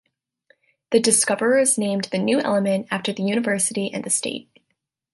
The 0.89 0.99
discoverers 0.99 1.77
named 1.77 2.05
the 2.05 2.17
new 2.17 2.39
element 2.39 2.87
after 2.89 3.13
the 3.13 3.21
university 3.21 3.93
and 3.93 4.03
the 4.03 4.09
state. 4.09 4.49